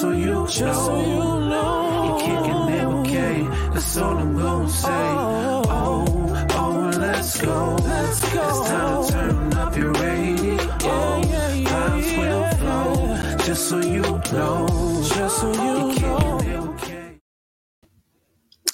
[0.00, 0.72] so you Just know.
[0.72, 2.06] so you know.
[2.06, 4.88] You're kicking it with K, that's all I'm gonna say.
[4.88, 5.64] Oh.
[5.68, 7.76] Oh, oh, let's go.
[7.84, 8.48] Let's go.
[8.48, 10.54] It's time to turn up your radio.
[10.54, 14.02] Yeah, yeah, yeah, Times will flow, just so you
[14.32, 15.02] know.
[15.14, 16.38] Just so you You're know.
[16.38, 17.20] kicking it with K.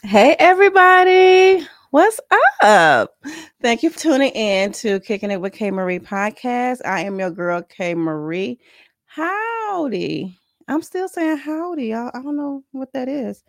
[0.05, 1.67] Hey, everybody.
[1.91, 2.21] What's
[2.63, 3.15] up?
[3.61, 6.83] Thank you for tuning in to Kicking It with K Marie podcast.
[6.85, 8.61] I am your girl, K Marie.
[9.07, 10.39] Howdy.
[10.69, 11.95] I'm still saying howdy.
[11.95, 13.45] I, I don't know what that is.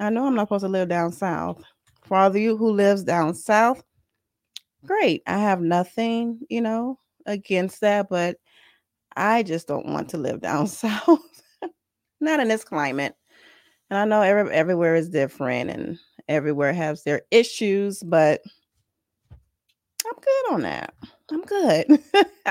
[0.00, 1.62] I know I'm not supposed to live down south.
[2.02, 3.82] For all of you who lives down south,
[4.84, 5.22] great.
[5.26, 8.36] I have nothing, you know, against that, but
[9.16, 11.20] I just don't want to live down south.
[12.20, 13.14] not in this climate.
[13.90, 18.40] And I know every, everywhere is different and everywhere has their issues, but
[20.06, 20.94] I'm good on that.
[21.30, 22.02] I'm good.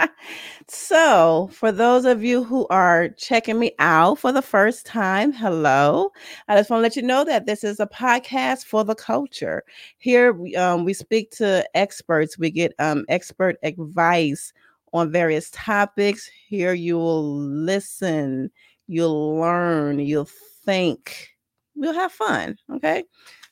[0.67, 6.11] so, for those of you who are checking me out for the first time, hello.
[6.47, 9.63] I just want to let you know that this is a podcast for the culture.
[9.99, 14.51] Here, we, um, we speak to experts, we get um, expert advice
[14.91, 16.27] on various topics.
[16.47, 18.49] Here, you will listen,
[18.87, 20.29] you'll learn, you'll
[20.65, 21.29] think,
[21.75, 22.57] we'll have fun.
[22.71, 23.03] Okay.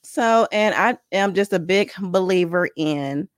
[0.02, 3.30] So, and I am just a big believer in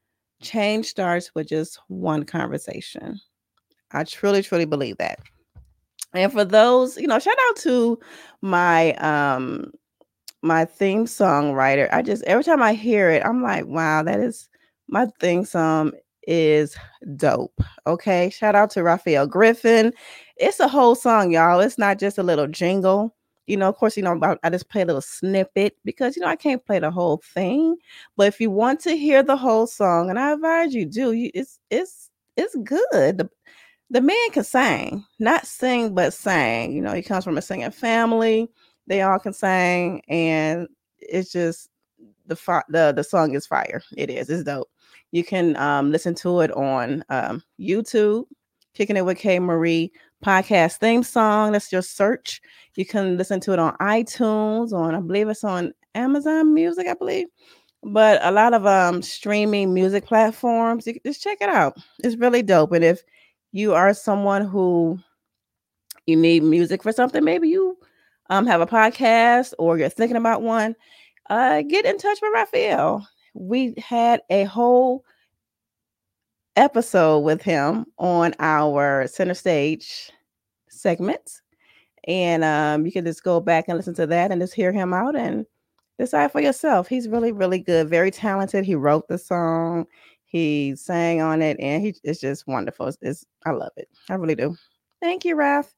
[0.43, 3.19] change starts with just one conversation.
[3.91, 5.19] I truly, truly believe that.
[6.13, 7.99] And for those, you know, shout out to
[8.41, 9.71] my um
[10.41, 11.89] my theme song writer.
[11.91, 14.49] I just every time I hear it, I'm like, wow, that is
[14.87, 15.91] my theme song
[16.27, 16.75] is
[17.15, 17.59] dope.
[17.87, 18.29] Okay.
[18.29, 19.93] Shout out to Raphael Griffin.
[20.37, 21.59] It's a whole song, y'all.
[21.59, 23.15] It's not just a little jingle
[23.47, 26.21] you know, of course, you know, I, I just play a little snippet because you
[26.21, 27.75] know I can't play the whole thing.
[28.15, 31.29] But if you want to hear the whole song, and I advise you do, you
[31.33, 33.17] it's it's it's good.
[33.17, 33.29] The,
[33.89, 36.73] the man can sing, not sing, but sing.
[36.73, 38.49] You know, he comes from a singing family.
[38.87, 40.67] They all can sing, and
[40.99, 41.69] it's just
[42.27, 43.81] the fi- the the song is fire.
[43.97, 44.29] It is.
[44.29, 44.69] It's dope.
[45.11, 48.25] You can um, listen to it on um, YouTube,
[48.73, 49.91] kicking it with K Marie
[50.23, 51.51] podcast theme song.
[51.51, 52.41] That's your search.
[52.75, 56.93] You can listen to it on iTunes, on I believe it's on Amazon Music, I
[56.93, 57.27] believe.
[57.83, 61.77] But a lot of um streaming music platforms, you just check it out.
[62.03, 62.71] It's really dope.
[62.71, 63.01] And if
[63.51, 64.99] you are someone who
[66.05, 67.77] you need music for something, maybe you
[68.29, 70.75] um have a podcast or you're thinking about one,
[71.29, 73.07] uh get in touch with Raphael.
[73.33, 75.03] We had a whole
[76.55, 80.11] episode with him on our center stage
[80.69, 81.41] segments.
[82.07, 84.93] And um, you can just go back and listen to that and just hear him
[84.93, 85.45] out and
[85.97, 86.87] decide for yourself.
[86.87, 88.65] He's really, really good, very talented.
[88.65, 89.85] He wrote the song,
[90.25, 92.87] he sang on it, and he it's just wonderful.
[92.87, 93.87] It's, it's I love it.
[94.09, 94.55] I really do.
[95.01, 95.73] Thank you, Raf.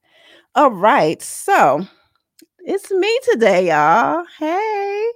[0.55, 1.85] All right, so
[2.59, 4.25] it's me today, y'all.
[4.39, 5.07] Hey,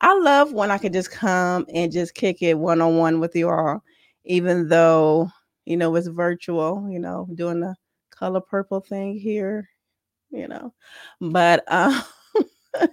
[0.00, 3.36] I love when I can just come and just kick it one on one with
[3.36, 3.82] you all,
[4.26, 5.30] even though
[5.66, 6.88] you know it's virtual.
[6.90, 7.74] You know, doing the
[8.10, 9.68] color purple thing here,
[10.30, 10.74] you know.
[11.20, 12.02] But um
[12.80, 12.90] but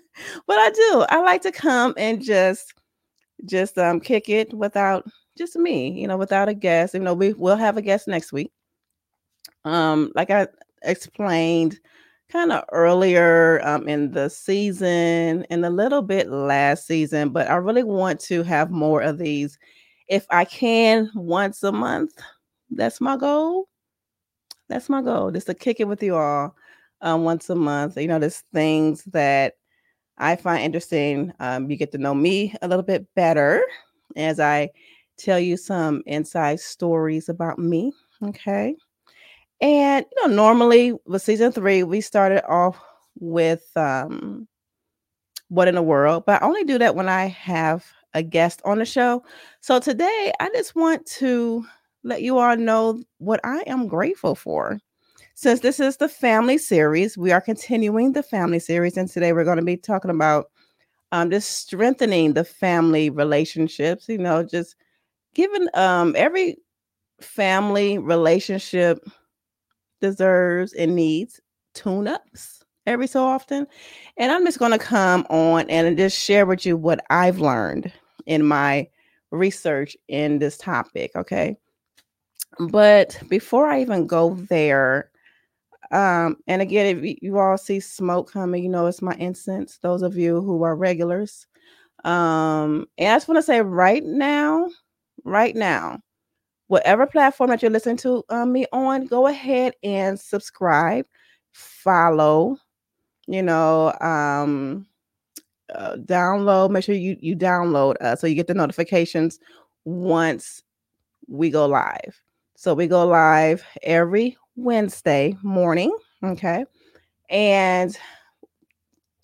[0.50, 1.06] I do.
[1.10, 2.74] I like to come and just
[3.46, 5.06] just um kick it without
[5.38, 6.94] just me, you know, without a guest.
[6.94, 8.52] You know, we will have a guest next week.
[9.66, 10.48] Um, like I
[10.84, 11.80] explained
[12.30, 17.56] kind of earlier um in the season and a little bit last season, but I
[17.56, 19.58] really want to have more of these
[20.08, 22.14] if I can once a month.
[22.70, 23.68] That's my goal.
[24.70, 26.56] That's my goal just to kick it with you all
[27.02, 27.98] um, once a month.
[27.98, 29.56] You know there's things that
[30.20, 33.66] i find interesting um, you get to know me a little bit better
[34.16, 34.70] as i
[35.18, 37.92] tell you some inside stories about me
[38.24, 38.76] okay?
[39.62, 42.80] And you know normally with season three we started off
[43.20, 44.48] with um
[45.50, 46.24] what in the world?
[46.26, 49.24] But i only do that when i have a guest on the show
[49.62, 51.66] so today i just want to
[52.04, 54.80] let you all know what I am grateful for.
[55.36, 59.46] Since this is the family series, we are continuing the family series, and today we're
[59.46, 60.52] going to be talking about
[61.12, 64.08] um, just strengthening the family relationships.
[64.08, 64.76] You know, just
[65.34, 66.58] giving um, every
[67.22, 69.00] family relationship
[70.02, 71.40] deserves and needs
[71.74, 73.66] tune ups every so often.
[74.18, 77.92] And I'm just going to come on and just share with you what I've learned
[78.26, 78.88] in my
[79.32, 81.12] research in this topic.
[81.16, 81.58] Okay.
[82.60, 85.10] But before I even go there,
[85.92, 89.80] um, and again, if you all see smoke coming, you know it's my incense.
[89.80, 91.48] Those of you who are regulars,
[92.04, 94.70] um, and I just want to say right now,
[95.24, 96.00] right now,
[96.68, 101.06] whatever platform that you're listening to um, me on, go ahead and subscribe
[101.54, 102.58] follow,
[103.28, 104.86] you know, um,
[105.74, 106.72] uh, download.
[106.72, 109.40] Make sure you you download us so you get the notifications
[109.86, 110.64] once
[111.28, 112.22] we go live.
[112.56, 116.66] So we go live every Wednesday morning, okay,
[117.30, 117.98] and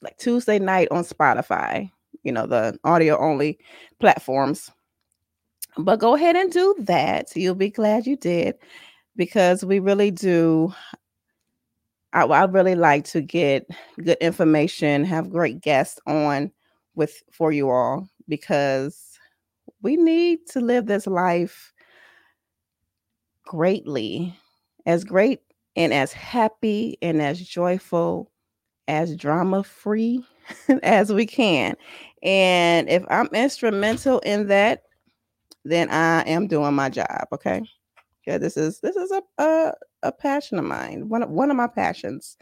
[0.01, 1.89] like Tuesday night on Spotify.
[2.23, 3.59] You know the audio only
[3.99, 4.71] platforms.
[5.77, 7.35] But go ahead and do that.
[7.35, 8.55] You'll be glad you did
[9.15, 10.73] because we really do
[12.13, 13.67] I, I really like to get
[14.03, 16.51] good information, have great guests on
[16.95, 19.17] with for you all because
[19.81, 21.73] we need to live this life
[23.45, 24.35] greatly,
[24.85, 25.41] as great
[25.75, 28.31] and as happy and as joyful,
[28.87, 30.25] as drama free
[30.83, 31.75] as we can.
[32.23, 34.83] And if I'm instrumental in that,
[35.65, 37.27] then I am doing my job.
[37.33, 37.61] Okay.
[38.27, 39.73] Yeah, this is this is a a,
[40.03, 41.09] a passion of mine.
[41.09, 42.37] One of one of my passions.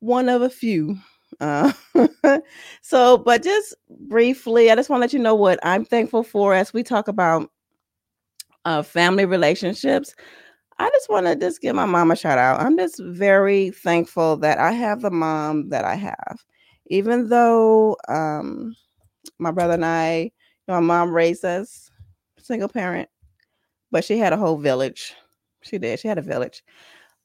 [0.00, 0.96] One of a few.
[1.40, 1.72] Uh,
[2.82, 3.74] so, but just
[4.08, 7.08] briefly, I just want to let you know what I'm thankful for as we talk
[7.08, 7.50] about
[8.64, 10.14] uh, family relationships.
[10.78, 12.60] I just want to just give my mom a shout out.
[12.60, 16.42] I'm just very thankful that I have the mom that I have,
[16.86, 18.74] even though um,
[19.38, 20.32] my brother and I,
[20.66, 21.90] my mom raised us
[22.42, 23.08] single parent,
[23.90, 25.14] but she had a whole village.
[25.62, 25.98] She did.
[26.00, 26.62] She had a village.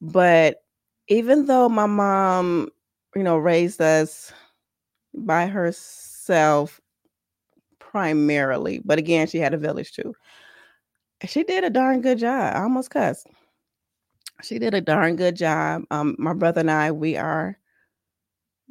[0.02, 0.64] But
[1.08, 2.70] even though my mom,
[3.16, 4.34] you know, raised us
[5.14, 6.82] by herself
[7.80, 10.14] primarily, but again, she had a village too.
[11.26, 12.56] She did a darn good job.
[12.56, 13.28] I almost cussed.
[14.44, 15.84] She did a darn good job.
[15.92, 17.58] Um, my brother and I, we are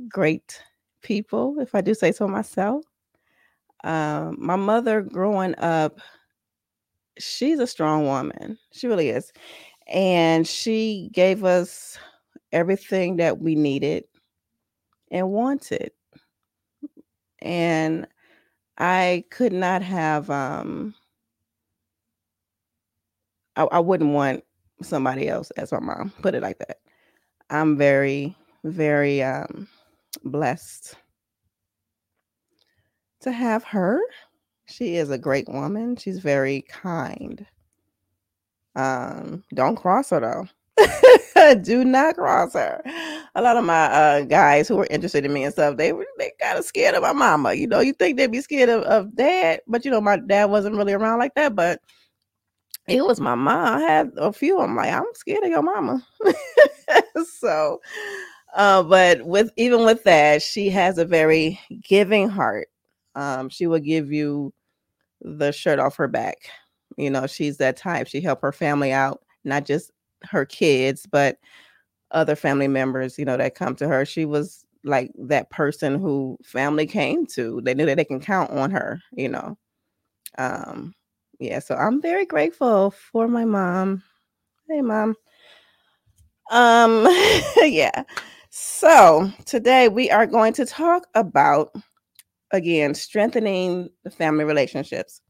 [0.09, 0.63] great
[1.03, 2.85] people, if I do say so myself.
[3.83, 6.01] Um, my mother growing up,
[7.19, 8.59] she's a strong woman.
[8.73, 9.33] She really is.
[9.87, 11.99] And she gave us
[12.53, 14.05] everything that we needed
[15.11, 15.93] and wanted.
[17.43, 18.07] And
[18.79, 20.95] I could not have um
[23.57, 24.45] I, I wouldn't want
[24.83, 26.79] somebody else as my mom, put it like that.
[27.51, 29.69] I'm very, very um
[30.25, 30.95] blessed
[33.21, 34.01] to have her.
[34.67, 35.97] She is a great woman.
[35.97, 37.47] She's very kind.
[38.77, 40.49] Um, don't cross her though.
[41.63, 42.83] Do not cross her.
[43.35, 46.07] A lot of my uh, guys who were interested in me and stuff, they were
[46.19, 47.55] they kind of scared of my mama.
[47.55, 50.47] You know, you think they'd be scared of, of dad, but you know, my dad
[50.47, 51.55] wasn't really around like that.
[51.55, 51.81] But
[52.89, 53.79] it was my mom.
[53.79, 54.61] I had a few.
[54.61, 56.05] I'm like, I'm scared of your mama.
[57.39, 57.81] so,
[58.55, 62.69] uh, but with even with that, she has a very giving heart.
[63.15, 64.53] Um, she will give you
[65.21, 66.37] the shirt off her back.
[66.97, 68.07] You know, she's that type.
[68.09, 69.91] She helped her family out, not just
[70.25, 71.39] her kids, but
[72.11, 74.05] other family members, you know, that come to her.
[74.05, 77.61] She was like that person who family came to.
[77.63, 79.57] They knew that they can count on her, you know.
[80.39, 80.95] Um,
[81.41, 84.03] yeah, so I'm very grateful for my mom.
[84.69, 85.17] Hey mom.
[86.51, 87.07] Um
[87.57, 88.05] yeah.
[88.51, 91.75] So, today we are going to talk about
[92.53, 95.21] again strengthening the family relationships.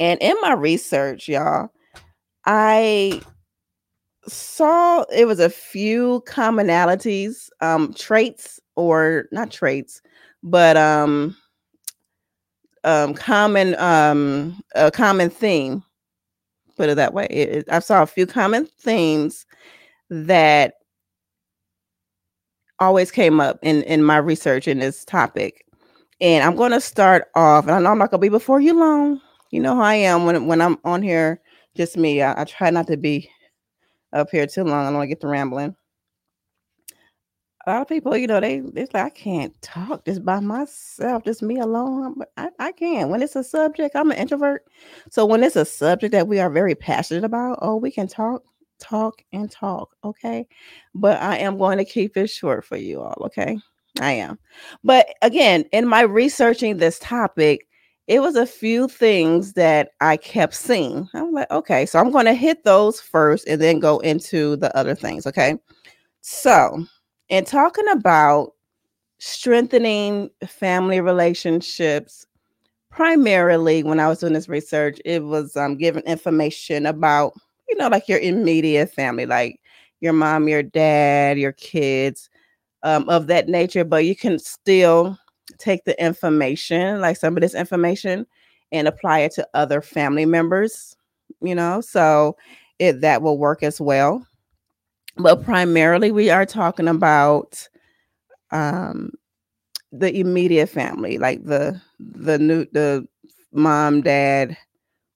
[0.00, 1.68] And in my research, y'all,
[2.46, 3.20] I
[4.26, 10.00] saw it was a few commonalities, um, traits, or not traits,
[10.42, 11.36] but um,
[12.84, 15.82] um, common um, a common theme.
[16.76, 17.26] Put it that way.
[17.30, 19.44] It, it- I saw a few common themes
[20.10, 20.74] that
[22.80, 25.64] always came up in in my research in this topic.
[26.22, 28.60] And I'm going to start off, and I know I'm not going to be before
[28.60, 29.20] you long.
[29.50, 31.40] You know how I am when when I'm on here,
[31.76, 32.22] just me.
[32.22, 33.28] I, I try not to be
[34.12, 34.82] up here too long.
[34.82, 35.74] I don't want to get to rambling.
[37.66, 41.24] A lot of people, you know, they it's like I can't talk just by myself,
[41.24, 42.14] just me alone.
[42.16, 43.08] But I, I can.
[43.08, 44.64] When it's a subject, I'm an introvert.
[45.10, 48.44] So when it's a subject that we are very passionate about, oh, we can talk,
[48.78, 49.96] talk, and talk.
[50.04, 50.46] Okay.
[50.94, 53.20] But I am going to keep it short for you all.
[53.26, 53.58] Okay.
[54.00, 54.38] I am.
[54.84, 57.66] But again, in my researching this topic,
[58.08, 61.08] it was a few things that I kept seeing.
[61.14, 64.76] I'm like, okay, so I'm going to hit those first and then go into the
[64.76, 65.26] other things.
[65.26, 65.56] Okay.
[66.20, 66.84] So,
[67.28, 68.52] in talking about
[69.18, 72.26] strengthening family relationships,
[72.90, 77.32] primarily when I was doing this research, it was um, giving information about,
[77.68, 79.60] you know, like your immediate family, like
[80.00, 82.28] your mom, your dad, your kids,
[82.84, 83.84] um, of that nature.
[83.84, 85.18] But you can still
[85.58, 88.26] take the information, like some of this information,
[88.72, 90.96] and apply it to other family members,
[91.42, 92.36] you know, so
[92.78, 94.26] it that will work as well.
[95.16, 97.68] but primarily we are talking about
[98.50, 99.10] um
[99.92, 103.06] the immediate family, like the the new the
[103.52, 104.56] mom, dad,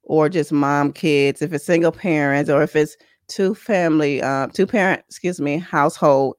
[0.05, 1.43] or just mom, kids.
[1.43, 2.97] If it's single parents, or if it's
[3.29, 6.37] two family, uh, two parent, excuse me, household,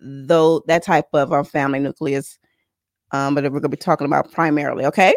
[0.00, 2.38] though that type of um, family nucleus.
[3.12, 5.14] Um, but we're gonna be talking about primarily, okay?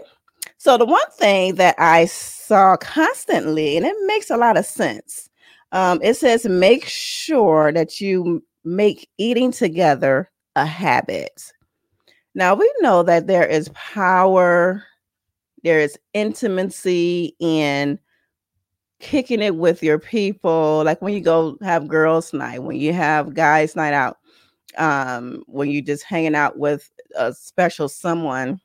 [0.57, 5.29] So the one thing that I saw constantly, and it makes a lot of sense,
[5.71, 11.51] um, it says make sure that you make eating together a habit.
[12.35, 14.83] Now we know that there is power,
[15.63, 17.99] there is intimacy in
[18.99, 20.83] kicking it with your people.
[20.85, 24.17] Like when you go have girls' night, when you have guys' night out,
[24.77, 28.59] um, when you're just hanging out with a special someone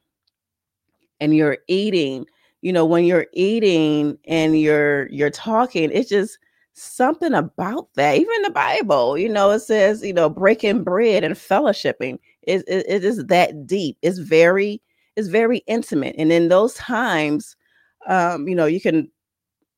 [1.20, 2.26] and you're eating,
[2.62, 6.38] you know, when you're eating and you're you're talking, it's just
[6.74, 8.16] something about that.
[8.16, 12.18] Even the Bible, you know, it says, you know, breaking bread and fellowshipping.
[12.42, 13.96] It, it, it is that deep.
[14.02, 14.82] It's very,
[15.16, 16.16] it's very intimate.
[16.18, 17.56] And in those times,
[18.06, 19.10] um, you know, you can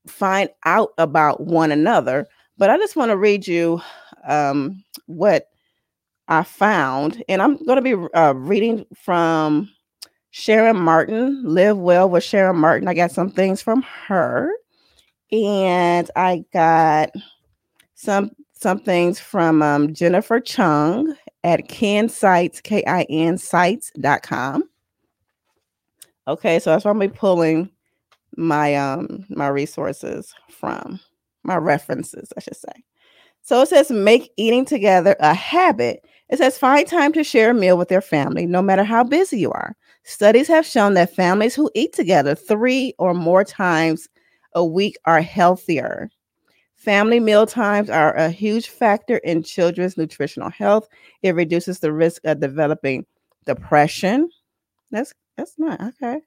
[0.07, 2.27] find out about one another.
[2.59, 3.81] But I just want to read you
[4.27, 5.49] um, what
[6.29, 9.71] I found, and I'm going to be uh, reading from
[10.31, 12.89] Sharon Martin, Live Well with Sharon Martin.
[12.89, 14.51] I got some things from her,
[15.31, 17.11] and I got
[17.95, 21.15] some some things from um, Jennifer Chung
[21.45, 24.65] at Kinsights, K-I-N sites.com.
[26.27, 27.71] Okay, so that's where I'm be pulling
[28.37, 31.01] my um my resources from,
[31.45, 32.85] my references, I should say.
[33.43, 36.05] So it says make eating together a habit.
[36.29, 39.39] It says find time to share a meal with your family, no matter how busy
[39.39, 39.77] you are.
[40.03, 44.09] Studies have shown that families who eat together three or more times
[44.55, 46.11] a week are healthier.
[46.77, 50.89] Family meal times are a huge factor in children's nutritional health.
[51.23, 53.07] It reduces the risk of developing
[53.45, 54.29] depression.
[54.91, 56.21] That's that's not okay.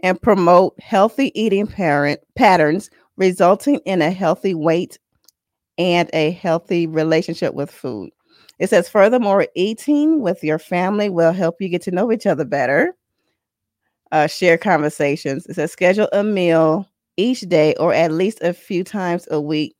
[0.00, 4.98] And promote healthy eating parent patterns, resulting in a healthy weight
[5.76, 8.10] and a healthy relationship with food.
[8.60, 12.44] It says, furthermore, eating with your family will help you get to know each other
[12.44, 12.94] better.
[14.12, 15.46] Uh, share conversations.
[15.46, 16.86] It says, schedule a meal
[17.16, 19.74] each day or at least a few times a week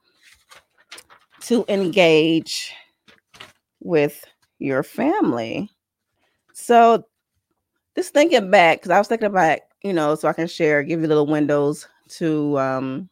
[1.42, 2.72] to engage
[3.80, 4.25] with
[4.58, 5.68] your family.
[6.54, 7.04] So,
[7.96, 11.02] just thinking back, because I was thinking about, you know, so I can share, give
[11.02, 13.10] you little windows to um,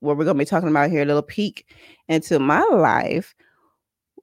[0.00, 1.72] what we're going to be talking about here, a little peek
[2.08, 3.34] into my life.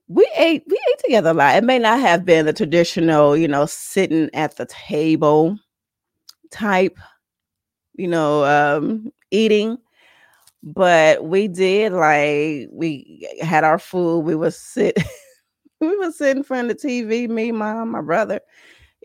[0.08, 1.56] We ate, we ate together a lot.
[1.56, 5.58] It may not have been the traditional, you know, sitting at the table
[6.50, 6.98] type,
[7.94, 9.78] you know, um, eating
[10.64, 14.96] but we did like we had our food we would sit
[15.80, 18.40] we would sit in front of the tv me mom my brother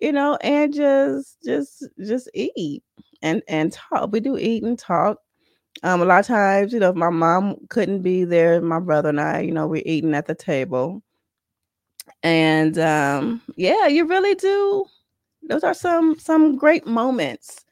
[0.01, 2.83] you know and just just just eat
[3.21, 5.17] and and talk we do eat and talk
[5.83, 9.09] um a lot of times you know if my mom couldn't be there my brother
[9.09, 11.01] and i you know we're eating at the table
[12.23, 14.85] and um yeah you really do
[15.43, 17.65] those are some some great moments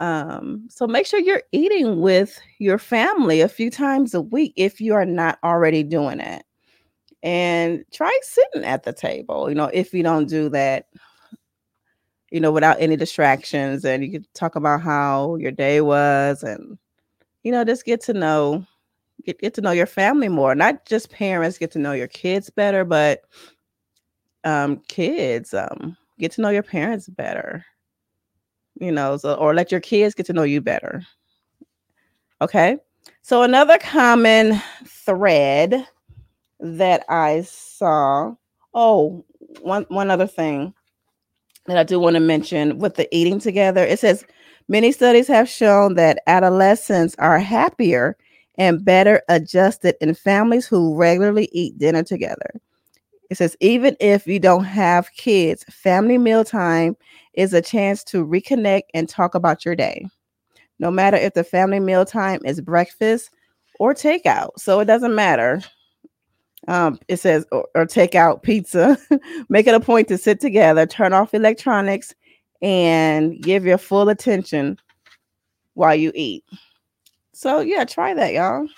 [0.00, 4.80] um, so make sure you're eating with your family a few times a week if
[4.80, 6.44] you are not already doing it.
[7.22, 10.86] And try sitting at the table, you know, if you don't do that,
[12.30, 13.84] you know, without any distractions.
[13.84, 16.78] And you can talk about how your day was and,
[17.46, 18.66] you know, just get to know
[19.24, 20.56] get, get to know your family more.
[20.56, 23.22] Not just parents get to know your kids better, but
[24.42, 27.64] um kids um get to know your parents better
[28.80, 31.02] you know, so or let your kids get to know you better.
[32.42, 32.78] Okay.
[33.22, 35.86] So another common thread
[36.58, 38.34] that I saw.
[38.74, 39.24] Oh,
[39.60, 40.74] one one other thing
[41.66, 43.84] that I do want to mention with the eating together.
[43.84, 44.24] It says
[44.68, 48.16] many studies have shown that adolescents are happier
[48.58, 52.50] and better adjusted in families who regularly eat dinner together.
[53.30, 56.96] It says, even if you don't have kids, family mealtime
[57.34, 60.06] is a chance to reconnect and talk about your day.
[60.78, 63.30] No matter if the family mealtime is breakfast
[63.78, 64.50] or takeout.
[64.58, 65.60] So it doesn't matter.
[66.68, 68.98] Um, it says, or, or take out pizza.
[69.48, 72.14] Make it a point to sit together, turn off electronics,
[72.62, 74.78] and give your full attention
[75.74, 76.44] while you eat.
[77.32, 78.68] So, yeah, try that, y'all.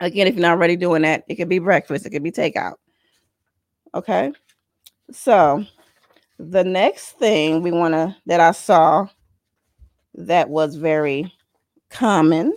[0.00, 2.76] Again, if you're not already doing that, it could be breakfast, it could be takeout.
[3.94, 4.32] Okay.
[5.12, 5.64] So
[6.38, 9.08] the next thing we want to that I saw
[10.14, 11.32] that was very
[11.90, 12.54] common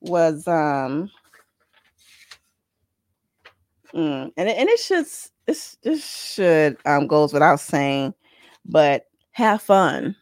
[0.00, 1.10] was um
[3.94, 5.06] Mm, and it- and it should
[5.46, 8.14] this this should um goes without saying,
[8.68, 10.16] but have fun.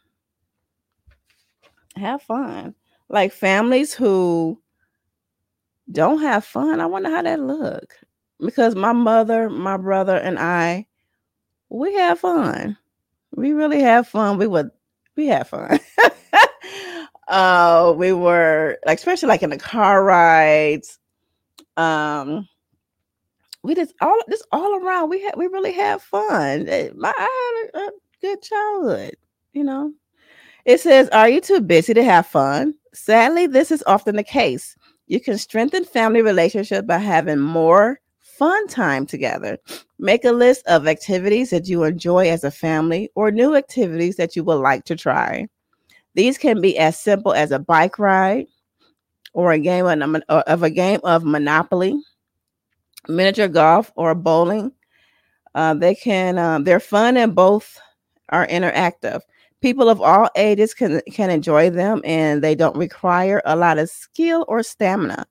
[1.97, 2.75] Have fun.
[3.09, 4.61] Like families who
[5.93, 7.95] don't have fun, I wonder how that look.
[8.45, 10.87] Because my mother, my brother, and I,
[11.69, 12.77] we have fun.
[13.37, 14.39] We really have fun.
[14.39, 14.71] We would
[15.17, 15.79] we had fun.
[17.29, 20.99] uh we were like especially like in the car rides.
[21.77, 22.49] Um
[23.63, 27.91] we just all just all around we had we really had fun Eh, my I
[28.25, 29.16] good childhood
[29.52, 29.93] you know?
[30.64, 32.75] It says are you too busy to have fun?
[32.93, 34.76] Sadly this is often the case.
[35.07, 39.59] You can strengthen family relationships by having more fun time together.
[39.99, 44.35] Make a list of activities that you enjoy as a family or new activities that
[44.35, 45.47] you would like to try.
[46.14, 48.47] These can be as simple as a bike ride
[49.35, 51.95] or a game of, a game of monopoly
[53.09, 54.73] miniature golf or bowling.
[55.54, 57.78] Uh, they can um, they're fun and both
[58.31, 59.21] are interactive.
[59.61, 63.90] People of all ages can can enjoy them, and they don't require a lot of
[63.90, 65.26] skill or stamina.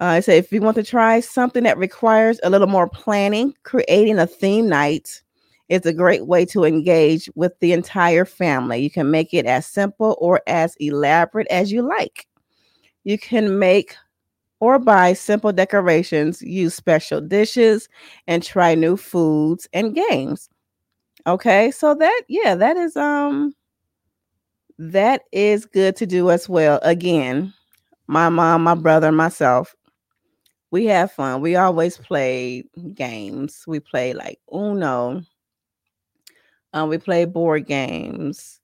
[0.00, 3.54] Uh, I say if you want to try something that requires a little more planning,
[3.62, 5.22] creating a theme night
[5.68, 8.78] is a great way to engage with the entire family.
[8.80, 12.26] You can make it as simple or as elaborate as you like.
[13.04, 13.96] You can make
[14.60, 17.88] or buy simple decorations, use special dishes,
[18.26, 20.48] and try new foods and games.
[21.26, 23.54] Okay, so that yeah, that is um
[24.78, 26.78] that is good to do as well.
[26.82, 27.52] Again,
[28.06, 29.74] my mom, my brother, myself,
[30.70, 31.40] we have fun.
[31.42, 32.64] We always play
[32.94, 33.64] games.
[33.66, 35.22] We play like Uno.
[36.72, 38.60] Um, we play board games.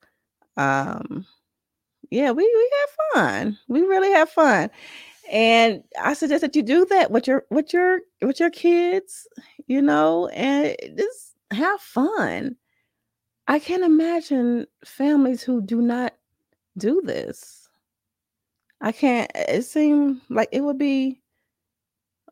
[0.56, 1.26] Um,
[2.10, 2.90] yeah, we we have
[3.24, 3.58] fun.
[3.68, 4.70] We really have fun
[5.32, 9.28] and I suggest that you do that with your with your with your kids,
[9.68, 12.56] you know, and just have fun.
[13.46, 16.14] I can't imagine families who do not
[16.76, 17.68] do this.
[18.80, 19.30] I can't.
[19.34, 21.20] It seems like it would be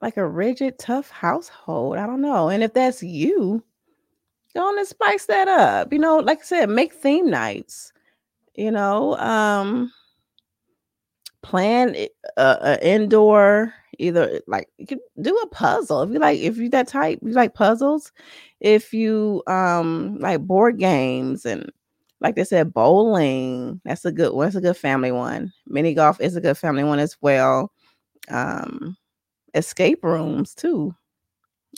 [0.03, 1.97] like a rigid, tough household.
[1.97, 2.49] I don't know.
[2.51, 3.63] And if that's you,
[4.55, 5.93] go on and spice that up.
[5.93, 7.93] You know, like I said, make theme nights.
[8.55, 9.93] You know, um,
[11.43, 16.03] plan it- uh, a indoor either like you could do a puzzle.
[16.03, 18.13] If you like if you that type you like puzzles
[18.61, 21.71] if you um like board games and
[22.21, 25.53] like they said bowling that's a good one that's a good family one.
[25.67, 27.73] Mini golf is a good family one as well.
[28.31, 28.97] Um
[29.55, 30.95] escape rooms too.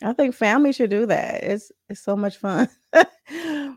[0.02, 1.42] I think family should do that.
[1.44, 2.68] It's it's so much fun.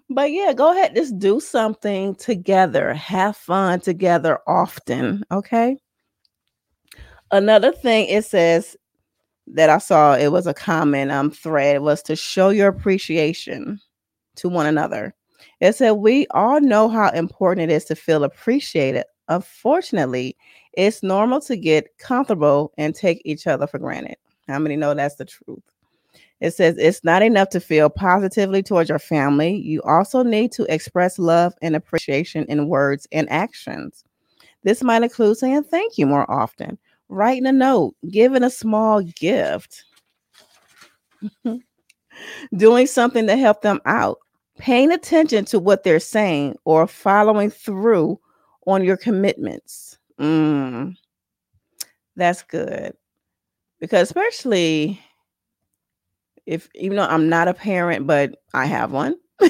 [0.10, 2.94] But yeah go ahead just do something together.
[2.94, 5.78] Have fun together often okay
[7.32, 8.76] another thing it says
[9.48, 13.80] that I saw it was a common um thread was to show your appreciation
[14.38, 15.14] to one another.
[15.60, 19.04] It said we all know how important it is to feel appreciated.
[19.28, 20.36] Unfortunately,
[20.74, 24.16] it's normal to get comfortable and take each other for granted.
[24.48, 25.64] How many know that's the truth?
[26.40, 29.56] It says it's not enough to feel positively towards your family.
[29.56, 34.04] You also need to express love and appreciation in words and actions.
[34.64, 36.78] This might include saying thank you more often,
[37.12, 39.84] writing a note, giving a small gift,
[42.56, 44.18] doing something to help them out,
[44.58, 48.20] paying attention to what they're saying, or following through
[48.66, 50.00] on your commitments.
[50.20, 50.96] Mm,
[52.16, 52.94] that's good.
[53.80, 55.00] Because, especially
[56.46, 59.16] if, even though I'm not a parent, but I have one,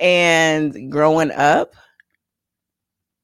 [0.00, 1.74] and growing up,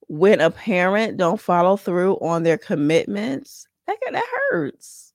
[0.09, 5.13] when a parent don't follow through on their commitments, that that hurts.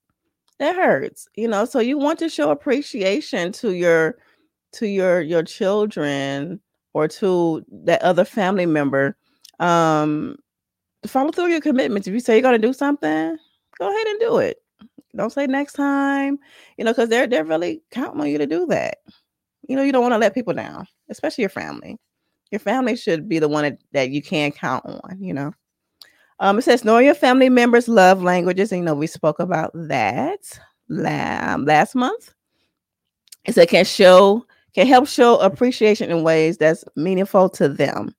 [0.60, 1.28] That hurts.
[1.36, 4.18] You know, so you want to show appreciation to your
[4.74, 6.60] to your your children
[6.94, 9.18] or to that other family member.
[9.60, 10.38] Um
[11.08, 12.08] follow through your commitments.
[12.08, 13.38] If you say you're gonna do something,
[13.80, 14.58] go ahead and do it.
[15.16, 16.38] Don't say next time,
[16.78, 19.00] you know, because they're they're really counting on you to do that.
[19.68, 21.98] You know, you don't want to let people down, especially your family
[22.52, 25.54] your family should be the one that, you can count on, you know.
[26.40, 28.72] Um, it says know your family members' love languages.
[28.72, 30.40] And, you know, we spoke about that
[30.90, 32.34] last month.
[33.46, 38.16] It said can show can help show appreciation in ways that's meaningful to them.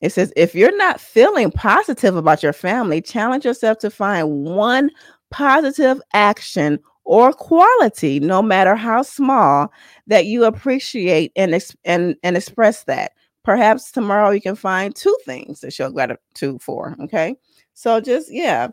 [0.00, 4.90] It says if you're not feeling positive about your family, challenge yourself to find one
[5.30, 9.72] positive action or quality, no matter how small,
[10.06, 11.54] that you appreciate and
[11.84, 13.12] and and express that
[13.46, 17.34] perhaps tomorrow you can find two things to show gratitude for okay
[17.74, 18.68] so just yeah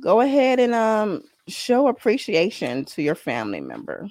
[0.00, 4.08] go ahead and um show appreciation to your family member.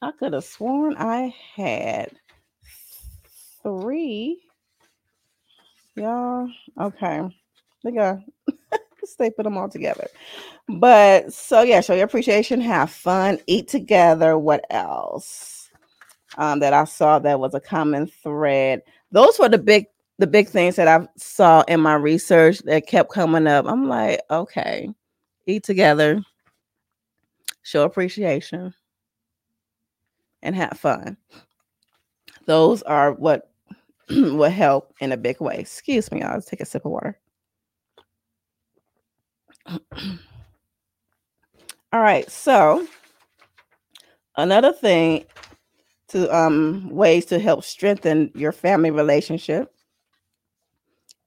[0.00, 2.10] I could have sworn I had
[3.62, 4.42] three.
[5.94, 6.48] Y'all,
[6.80, 7.22] okay.
[7.84, 8.18] They got
[9.04, 10.08] stay put them all together.
[10.68, 14.38] But so yeah, show your appreciation, have fun, eat together.
[14.38, 15.61] What else?
[16.38, 18.82] Um, that I saw that was a common thread.
[19.10, 19.86] Those were the big
[20.18, 23.66] the big things that I saw in my research that kept coming up.
[23.66, 24.88] I'm like, okay,
[25.46, 26.22] eat together,
[27.62, 28.72] show appreciation,
[30.42, 31.16] and have fun.
[32.46, 33.50] Those are what
[34.10, 35.56] will help in a big way.
[35.58, 37.18] Excuse me, I'll take a sip of water.
[41.92, 42.86] All right, so
[44.36, 45.24] another thing
[46.12, 49.74] to um ways to help strengthen your family relationship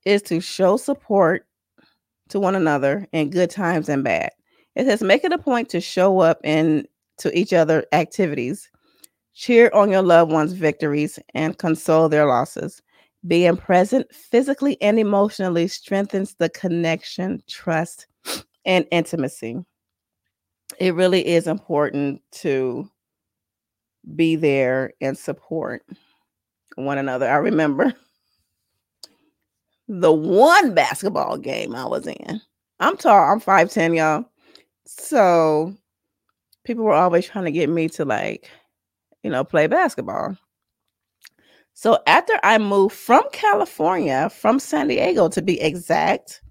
[0.06, 1.46] is to show support
[2.30, 4.32] to one another in good times and bad.
[4.76, 8.70] It says make it a point to show up in to each other activities,
[9.34, 12.82] cheer on your loved ones' victories, and console their losses.
[13.26, 18.06] Being present physically and emotionally strengthens the connection, trust,
[18.66, 19.58] and intimacy.
[20.80, 22.90] It really is important to
[24.16, 25.84] be there and support
[26.76, 27.30] one another.
[27.30, 27.94] I remember
[29.88, 32.42] the one basketball game I was in.
[32.80, 34.26] I'm tall, I'm 5'10, y'all.
[34.86, 35.74] So
[36.64, 38.50] people were always trying to get me to like,
[39.24, 40.38] you know, play basketball.
[41.74, 46.42] So after I moved from California, from San Diego to be exact,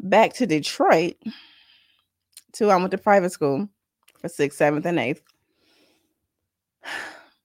[0.00, 1.16] back to Detroit,
[2.54, 3.68] to I went to private school
[4.20, 5.22] for sixth, seventh, and eighth.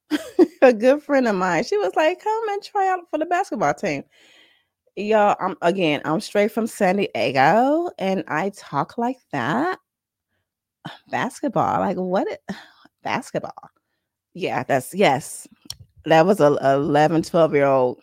[0.62, 3.74] a good friend of mine, she was like, "Come and try out for the basketball
[3.74, 4.04] team."
[4.96, 9.80] Y'all, I'm again, I'm straight from San Diego, and I talk like that.
[11.10, 12.28] Basketball, like what?
[12.28, 12.44] it-
[13.04, 13.70] Basketball.
[14.34, 15.48] Yeah, that's yes.
[16.06, 18.02] That was a 11, 12 year old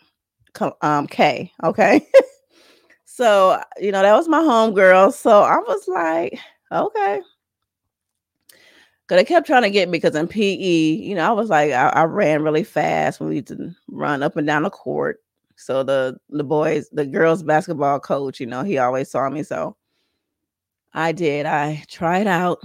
[0.81, 1.51] um K.
[1.63, 2.05] Okay.
[3.05, 5.11] so you know that was my home girl.
[5.11, 6.39] So I was like,
[6.71, 7.21] okay.
[9.11, 11.73] Cause they kept trying to get me because in PE, you know, I was like,
[11.73, 15.21] I, I ran really fast when we used to run up and down the court.
[15.57, 19.43] So the the boys, the girls basketball coach, you know, he always saw me.
[19.43, 19.75] So
[20.93, 21.45] I did.
[21.45, 22.59] I tried out.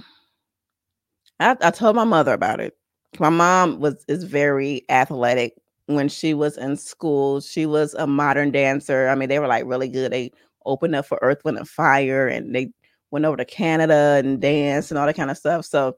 [1.40, 2.76] I, I told my mother about it.
[3.18, 5.54] My mom was is very athletic.
[5.86, 9.08] When she was in school, she was a modern dancer.
[9.08, 10.12] I mean, they were like really good.
[10.12, 10.30] They
[10.64, 12.70] opened up for Earth, Wind, and Fire, and they
[13.10, 15.64] went over to Canada and danced and all that kind of stuff.
[15.64, 15.96] So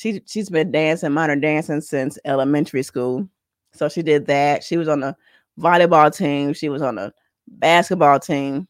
[0.00, 3.28] she she's been dancing modern dancing since elementary school.
[3.72, 4.64] So she did that.
[4.64, 5.14] She was on the
[5.58, 6.54] volleyball team.
[6.54, 7.12] She was on the
[7.46, 8.66] basketball team.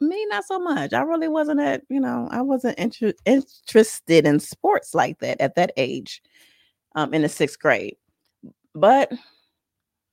[0.00, 0.92] Me, not so much.
[0.92, 5.54] I really wasn't at, you know, I wasn't inter- interested in sports like that at
[5.56, 6.22] that age,
[6.94, 7.96] um, in the sixth grade.
[8.74, 9.10] But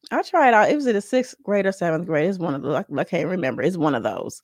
[0.09, 0.69] I tried out.
[0.69, 2.29] It was in the sixth grade or seventh grade.
[2.29, 3.61] It's one of the I, I can't remember.
[3.61, 4.41] It's one of those.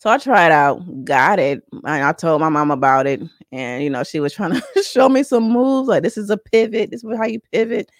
[0.00, 1.62] So I tried out, got it.
[1.72, 3.22] And I told my mom about it.
[3.52, 5.88] And you know, she was trying to show me some moves.
[5.88, 6.90] Like this is a pivot.
[6.90, 7.90] This is how you pivot.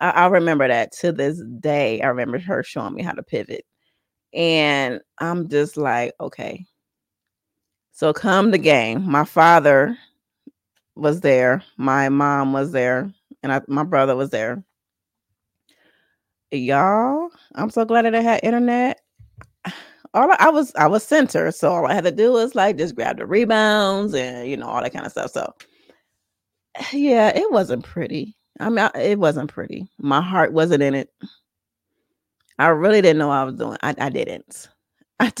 [0.00, 2.00] I, I remember that to this day.
[2.02, 3.64] I remember her showing me how to pivot.
[4.32, 6.66] And I'm just like, okay.
[7.92, 9.08] So come the game.
[9.08, 9.96] My father
[10.96, 13.12] was there, my mom was there,
[13.42, 14.62] and I, my brother was there.
[16.50, 19.00] Y'all, I'm so glad that I had internet.
[20.14, 22.78] All I, I was, I was center, so all I had to do was like
[22.78, 25.32] just grab the rebounds and you know all that kind of stuff.
[25.32, 25.52] So
[26.92, 28.36] yeah, it wasn't pretty.
[28.60, 29.88] I mean, I- it wasn't pretty.
[29.98, 31.10] My heart wasn't in it.
[32.58, 33.78] I really didn't know I was doing.
[33.82, 34.68] I, I didn't.
[35.20, 35.32] I,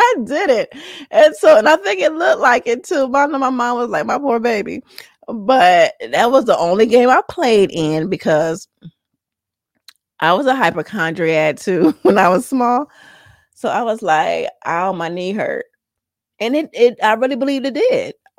[0.00, 0.72] I did it.
[1.10, 3.08] And so, and I think it looked like it too.
[3.08, 4.82] Know my mom was like, my poor baby.
[5.28, 8.68] But that was the only game I played in because
[10.20, 12.90] I was a hypochondriac too when I was small.
[13.56, 15.64] So I was like, ow, my knee hurt.
[16.38, 18.14] And it, it I really believed it did.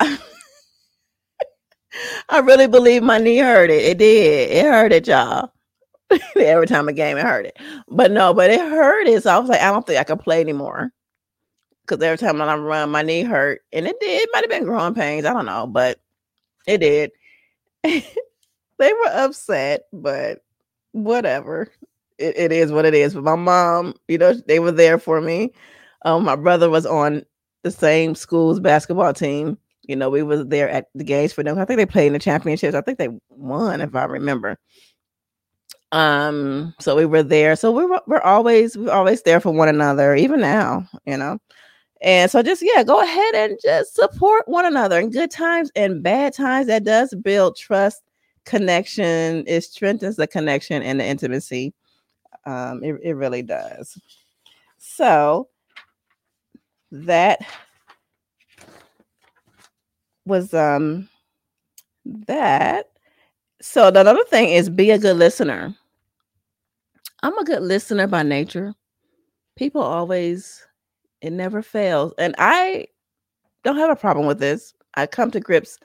[2.28, 3.84] I really believe my knee hurt it.
[3.84, 4.50] It did.
[4.50, 5.50] It hurt it, y'all.
[6.36, 7.58] Every time a game, it hurt it.
[7.88, 9.24] But no, but it hurt it.
[9.24, 10.92] So I was like, I don't think I can play anymore.
[11.82, 13.62] Because every time I run, my knee hurt.
[13.72, 14.22] And it did.
[14.22, 15.26] It might have been growing pains.
[15.26, 15.66] I don't know.
[15.66, 15.98] But
[16.66, 17.10] it did.
[17.82, 18.02] they
[18.78, 20.40] were upset, but
[20.92, 21.70] whatever.
[22.18, 23.14] It, it is what it is.
[23.14, 25.52] But my mom, you know, they were there for me.
[26.04, 27.24] Um, my brother was on
[27.62, 29.58] the same school's basketball team.
[29.82, 31.58] You know, we was there at the games for them.
[31.58, 32.74] I think they played in the championships.
[32.74, 34.58] I think they won, if I remember.
[35.92, 37.56] Um, so we were there.
[37.56, 41.38] So we were we're always we're always there for one another, even now, you know.
[42.02, 46.02] And so just yeah, go ahead and just support one another in good times and
[46.02, 46.66] bad times.
[46.68, 48.02] That does build trust,
[48.44, 49.44] connection.
[49.46, 51.72] It strengthens the connection and the intimacy.
[52.48, 54.00] Um, it, it really does.
[54.78, 55.48] So
[56.90, 57.40] that
[60.24, 61.10] was um
[62.06, 62.86] that.
[63.60, 65.74] So the other thing is be a good listener.
[67.22, 68.72] I'm a good listener by nature.
[69.56, 70.64] People always,
[71.20, 72.14] it never fails.
[72.16, 72.86] And I
[73.62, 74.72] don't have a problem with this.
[74.94, 75.78] I come to grips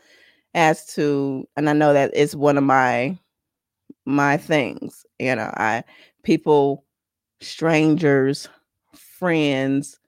[0.54, 3.17] as to, and I know that it's one of my
[4.06, 5.06] my things.
[5.19, 5.84] You know, I
[6.23, 6.86] people,
[7.41, 8.47] strangers,
[8.93, 9.99] friends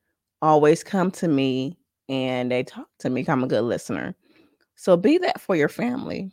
[0.42, 1.78] always come to me
[2.10, 3.26] and they talk to me.
[3.28, 4.16] I'm a good listener.
[4.76, 6.32] So be that for your family.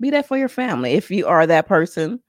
[0.00, 2.20] Be that for your family if you are that person.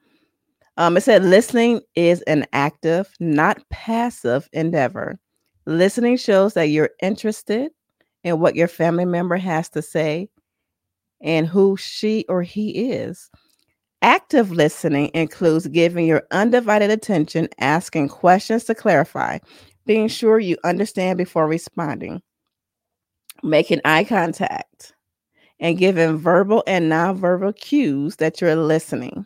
[0.77, 5.19] Um, it said listening is an active, not passive endeavor.
[5.65, 7.71] Listening shows that you're interested
[8.23, 10.29] in what your family member has to say
[11.21, 13.29] and who she or he is.
[14.01, 19.39] Active listening includes giving your undivided attention, asking questions to clarify,
[19.85, 22.21] being sure you understand before responding,
[23.41, 24.93] making eye contact,
[25.59, 29.25] and giving verbal and nonverbal cues that you're listening.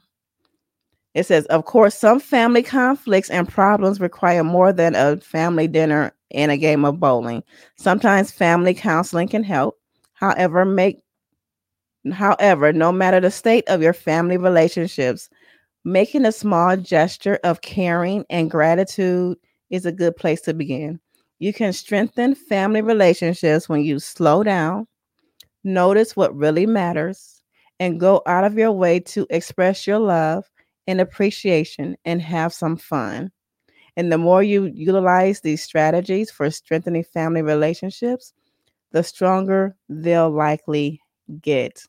[1.14, 6.14] It says, of course, some family conflicts and problems require more than a family dinner
[6.32, 7.44] and a game of bowling.
[7.76, 9.78] Sometimes family counseling can help.
[10.14, 11.01] However, make
[12.12, 15.30] however, no matter the state of your family relationships,
[15.86, 19.38] making a small gesture of caring and gratitude
[19.70, 21.00] is a good place to begin.
[21.40, 24.88] You can strengthen family relationships when you slow down,
[25.64, 27.42] notice what really matters,
[27.80, 30.50] and go out of your way to express your love
[30.88, 33.32] and appreciation and have some fun.
[33.98, 38.34] And the more you utilize these strategies for strengthening family relationships,
[38.92, 41.02] the stronger they'll likely
[41.42, 41.84] get.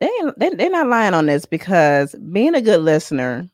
[0.00, 3.48] They, they they're not lying on this because being a good listener,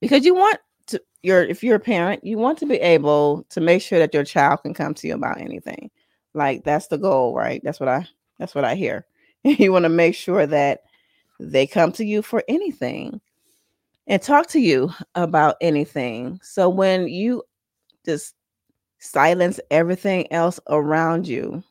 [0.00, 3.60] because you want to your if you're a parent, you want to be able to
[3.60, 5.90] make sure that your child can come to you about anything.
[6.34, 7.60] Like that's the goal, right?
[7.64, 8.06] That's what I
[8.38, 9.04] that's what I hear.
[9.42, 10.82] you want to make sure that
[11.40, 13.20] they come to you for anything
[14.06, 16.38] and talk to you about anything.
[16.42, 17.42] So when you
[18.04, 18.34] just
[19.00, 21.62] silence everything else around you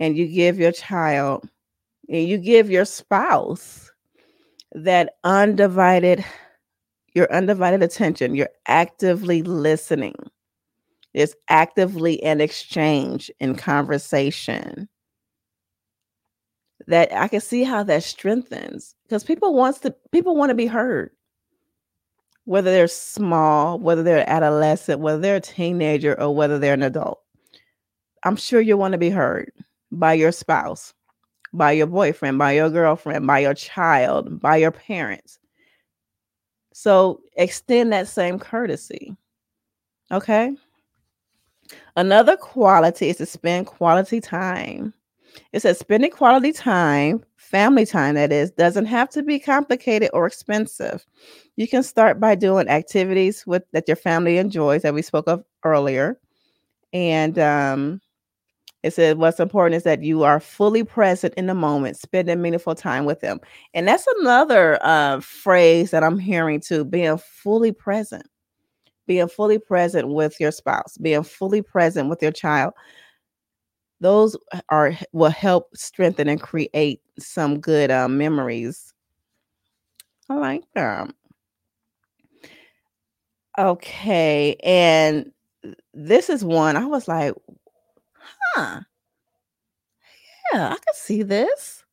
[0.00, 1.48] and you give your child
[2.12, 3.90] and you give your spouse
[4.72, 6.24] that undivided
[7.14, 10.14] your undivided attention, you're actively listening.
[11.12, 14.88] It's actively an exchange in conversation
[16.86, 20.66] that I can see how that strengthens because people wants to people want to be
[20.66, 21.10] heard.
[22.44, 27.20] Whether they're small, whether they're adolescent, whether they're a teenager, or whether they're an adult.
[28.24, 29.52] I'm sure you want to be heard
[29.92, 30.92] by your spouse,
[31.52, 35.38] by your boyfriend, by your girlfriend, by your child, by your parents.
[36.72, 39.16] So extend that same courtesy.
[40.10, 40.56] Okay.
[41.96, 44.94] Another quality is to spend quality time
[45.52, 50.26] it says spending quality time, family time, that is, doesn't have to be complicated or
[50.26, 51.04] expensive.
[51.56, 55.44] You can start by doing activities with that your family enjoys that we spoke of
[55.64, 56.18] earlier.
[56.92, 58.00] And um,
[58.82, 62.74] it said what's important is that you are fully present in the moment, spending meaningful
[62.74, 63.40] time with them.
[63.74, 68.26] And that's another uh, phrase that I'm hearing too being fully present,
[69.06, 72.74] being fully present with your spouse, being fully present with your child
[74.02, 74.36] those
[74.68, 78.92] are will help strengthen and create some good uh, memories.
[80.28, 81.14] I like them.
[83.58, 85.30] Okay, and
[85.94, 87.34] this is one I was like,
[88.54, 88.80] huh,
[90.52, 91.84] yeah, I can see this.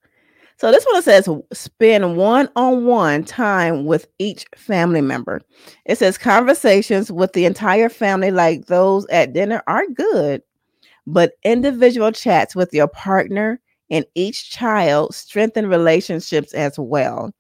[0.58, 5.42] So this one says spend one-on-one time with each family member.
[5.86, 10.42] It says conversations with the entire family, like those at dinner, are good,
[11.08, 17.34] but individual chats with your partner and each child strengthen relationships as well.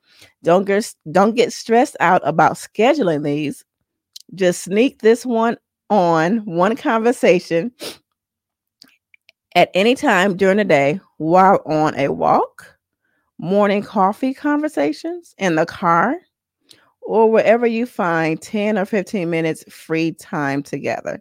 [0.43, 3.65] Don't get, don't get stressed out about scheduling these.
[4.33, 5.57] Just sneak this one
[5.89, 7.71] on one conversation
[9.55, 12.77] at any time during the day while on a walk,
[13.37, 16.15] morning coffee conversations in the car,
[17.01, 21.19] or wherever you find 10 or 15 minutes free time together.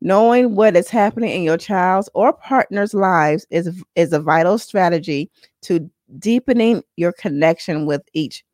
[0.00, 5.30] Knowing what is happening in your child's or partner's lives is, is a vital strategy
[5.62, 8.44] to deepening your connection with each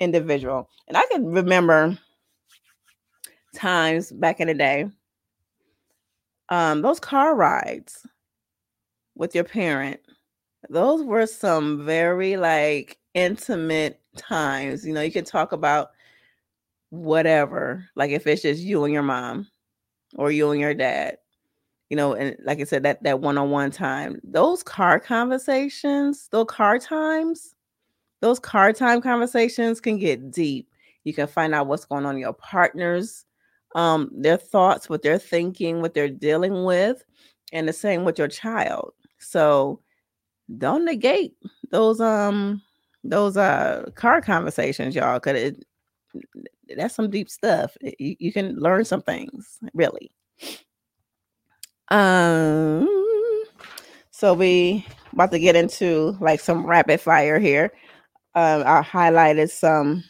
[0.00, 0.68] individual.
[0.88, 1.96] And I can remember
[3.54, 4.90] times back in the day.
[6.50, 8.06] um, those car rides
[9.20, 10.00] with your parent,
[10.70, 14.86] those were some very like intimate times.
[14.86, 15.90] You know, you can talk about
[16.88, 19.46] whatever, like if it's just you and your mom
[20.16, 21.18] or you and your dad,
[21.90, 26.78] you know, and like I said, that that one-on-one time, those car conversations, those car
[26.78, 27.54] times,
[28.20, 30.66] those car time conversations can get deep.
[31.04, 33.26] You can find out what's going on your partners,
[33.74, 37.04] um, their thoughts, what they're thinking, what they're dealing with,
[37.52, 38.92] and the same with your child.
[39.20, 39.80] So
[40.58, 41.36] don't negate
[41.70, 42.62] those um
[43.04, 45.64] those uh car conversations, y'all, because it
[46.76, 47.76] that's some deep stuff.
[47.98, 50.10] You, you can learn some things, really.
[51.88, 52.88] Um,
[54.10, 57.72] so we about to get into like some rapid fire here.
[58.34, 60.04] Um, I highlighted some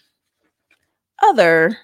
[1.22, 1.76] other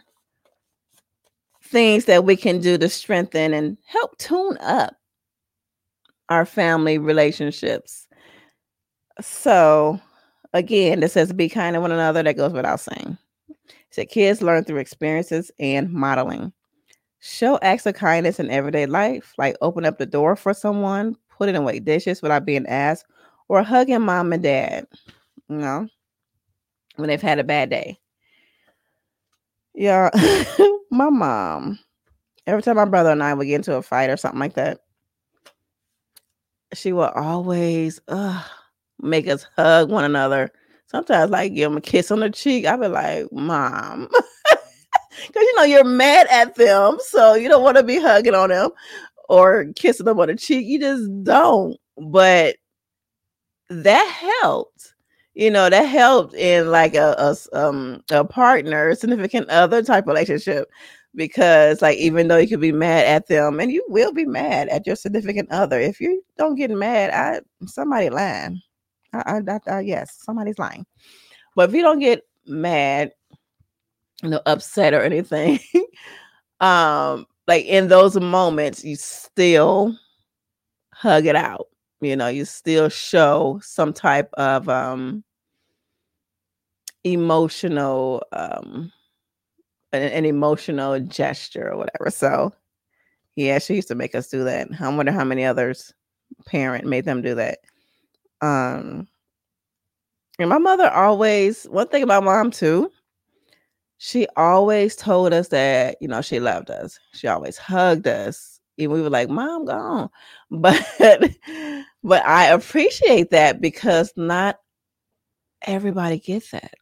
[1.64, 4.94] things that we can do to strengthen and help tune up
[6.28, 8.06] our family relationships.
[9.20, 10.00] So,
[10.52, 12.22] again, this says be kind to one another.
[12.22, 13.16] That goes without saying.
[13.90, 16.52] So, kids learn through experiences and modeling.
[17.20, 21.56] Show acts of kindness in everyday life, like open up the door for someone, putting
[21.56, 23.06] away dishes without being asked,
[23.48, 24.86] or hugging mom and dad,
[25.48, 25.88] you know,
[26.96, 27.98] when they've had a bad day.
[29.74, 30.10] Yeah,
[30.90, 31.78] my mom,
[32.46, 34.80] every time my brother and I would get into a fight or something like that,
[36.76, 38.42] she will always uh,
[39.00, 40.50] make us hug one another.
[40.88, 42.66] Sometimes, like, give them a kiss on the cheek.
[42.66, 44.08] I'd be like, Mom.
[45.26, 46.98] Because, you know, you're mad at them.
[47.00, 48.70] So you don't want to be hugging on them
[49.28, 50.66] or kissing them on the cheek.
[50.66, 51.76] You just don't.
[51.96, 52.56] But
[53.70, 54.94] that helped.
[55.34, 60.68] You know, that helped in like a, a um a partner, significant other type relationship.
[61.16, 64.68] Because like even though you could be mad at them, and you will be mad
[64.68, 68.60] at your significant other, if you don't get mad, I somebody lying.
[69.12, 70.84] I, I, I, yes, somebody's lying.
[71.54, 73.12] But if you don't get mad,
[74.22, 75.58] you know, upset or anything,
[76.60, 79.96] um, like in those moments, you still
[80.92, 81.68] hug it out.
[82.00, 85.24] You know, you still show some type of um
[87.04, 88.92] emotional um
[89.92, 92.10] an, an emotional gesture or whatever.
[92.10, 92.52] So
[93.36, 94.68] yeah, she used to make us do that.
[94.80, 95.92] I wonder how many others
[96.46, 97.58] parent made them do that.
[98.40, 99.08] Um
[100.38, 102.90] and my mother always one thing about mom too,
[103.98, 106.98] she always told us that, you know, she loved us.
[107.14, 108.60] She always hugged us.
[108.78, 110.10] And we were like, Mom, gone.
[110.50, 110.86] But
[112.04, 114.58] but I appreciate that because not
[115.62, 116.74] everybody gets that.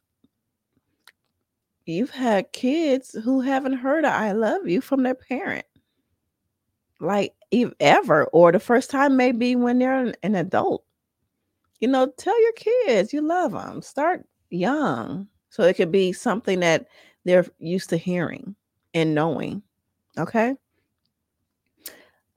[1.86, 5.66] You've had kids who haven't heard I love you from their parent.
[7.00, 10.84] Like if ever, or the first time maybe when they're an, an adult.
[11.80, 13.82] You know, tell your kids you love them.
[13.82, 16.88] Start young so it could be something that
[17.24, 18.56] they're used to hearing
[18.94, 19.62] and knowing.
[20.18, 20.56] Okay.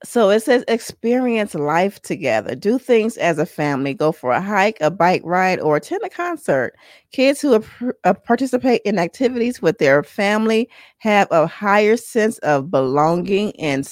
[0.04, 2.54] So it says experience life together.
[2.56, 3.96] Do things as a family.
[3.96, 6.76] Go for a hike, a bike ride, or attend a concert.
[7.12, 7.64] Kids who
[8.04, 13.90] uh, participate in activities with their family have a higher sense of belonging and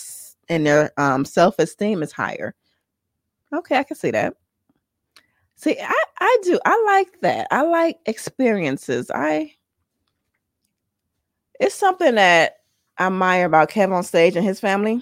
[0.47, 2.53] and their um, self esteem is higher.
[3.51, 4.35] Okay, I can see that.
[5.55, 6.59] See, I I do.
[6.65, 7.47] I like that.
[7.49, 9.09] I like experiences.
[9.09, 9.53] I
[11.59, 12.57] it's something that
[12.99, 15.01] I admire about Kevin on stage and his family.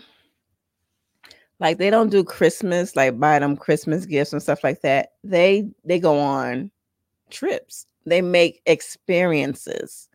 [1.63, 5.13] Like they don't do Christmas, like buy them Christmas gifts and stuff like that.
[5.23, 6.69] They they go on
[7.30, 7.88] trips.
[8.06, 10.10] They make experiences.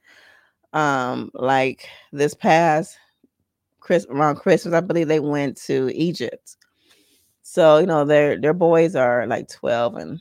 [0.75, 2.99] Um, like this past
[3.81, 6.59] Chris around Christmas, I believe they went to Egypt.
[7.45, 10.21] So, you know, their their boys are like 12 and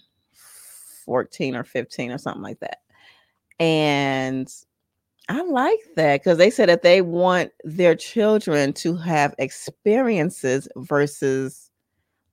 [1.03, 2.77] 14 or 15 or something like that.
[3.59, 4.49] And
[5.29, 11.69] I like that because they said that they want their children to have experiences versus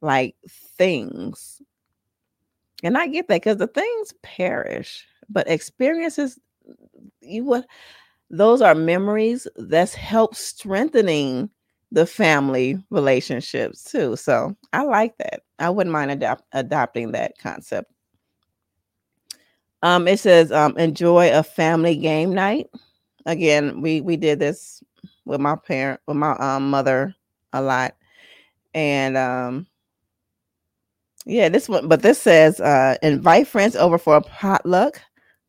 [0.01, 0.37] like
[0.79, 1.61] things.
[2.85, 6.39] And I get that because the things perish, but experiences,
[7.21, 7.65] you would
[8.31, 11.51] those are memories that's help strengthening
[11.93, 14.17] the family relationships too.
[14.17, 15.43] So I like that.
[15.61, 17.94] I wouldn't mind adopt, adopting that concept.
[19.85, 22.71] Um, it says um, enjoy a family game night.
[23.27, 24.83] Again, we we did this
[25.27, 27.15] with my parent, with my um, mother
[27.53, 27.95] a lot,
[28.73, 29.67] and um,
[31.27, 31.87] yeah, this one.
[31.87, 35.03] But this says uh, invite friends over for a potluck,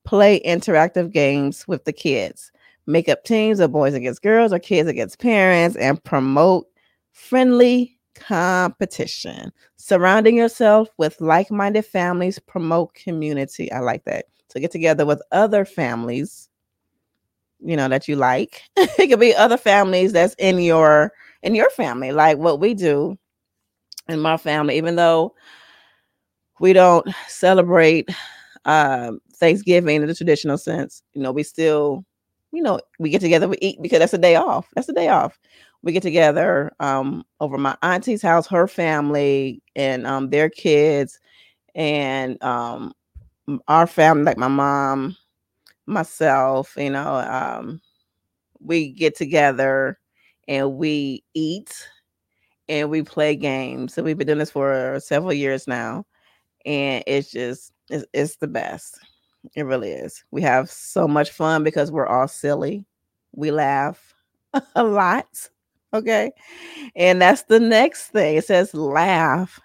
[0.03, 2.51] play interactive games with the kids,
[2.87, 6.67] make up teams of boys against girls or kids against parents, and promote
[7.13, 9.51] friendly competition.
[9.77, 13.71] Surrounding yourself with like minded families, promote community.
[13.71, 14.25] I like that.
[14.49, 16.49] So get together with other families,
[17.59, 18.61] you know, that you like.
[18.77, 21.11] it could be other families that's in your
[21.43, 23.17] in your family, like what we do
[24.07, 25.35] in my family, even though
[26.59, 28.09] we don't celebrate
[28.65, 32.05] um Thanksgiving in the traditional sense, you know, we still,
[32.51, 34.67] you know, we get together, we eat because that's a day off.
[34.75, 35.37] That's a day off
[35.85, 41.19] we get together um, over my auntie's house, her family, and um, their kids,
[41.75, 42.91] and um,
[43.67, 45.15] our family, like my mom,
[45.85, 46.73] myself.
[46.75, 47.81] You know, um,
[48.59, 49.99] we get together
[50.47, 51.87] and we eat
[52.67, 53.97] and we play games.
[53.97, 56.05] And we've been doing this for several years now,
[56.65, 58.99] and it's just it's, it's the best.
[59.55, 60.23] It really is.
[60.31, 62.85] We have so much fun because we're all silly.
[63.33, 64.15] We laugh
[64.75, 65.27] a lot
[65.95, 66.31] Okay.
[66.95, 68.37] And that's the next thing.
[68.37, 69.59] It says laugh.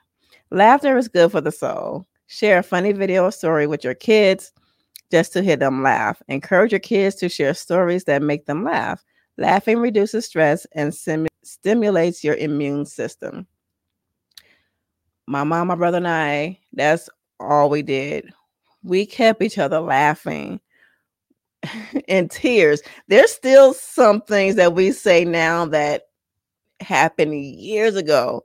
[0.50, 2.06] Laughter is good for the soul.
[2.28, 4.52] Share a funny video or story with your kids
[5.10, 6.22] just to hear them laugh.
[6.28, 9.04] Encourage your kids to share stories that make them laugh.
[9.38, 13.46] Laughing reduces stress and sim- stimulates your immune system.
[15.26, 17.08] My mom, my brother, and I, that's
[17.40, 18.32] all we did.
[18.82, 20.60] We kept each other laughing
[22.08, 22.82] in tears.
[23.08, 26.09] There's still some things that we say now that
[26.80, 28.44] happened years ago.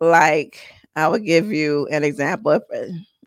[0.00, 0.58] Like
[0.96, 2.52] I would give you an example.
[2.52, 2.84] Uh,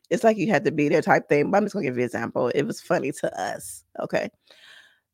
[0.10, 2.04] it's like you had to be there type thing, but I'm just gonna give you
[2.04, 2.50] an example.
[2.50, 3.84] It was funny to us.
[4.02, 4.30] Okay.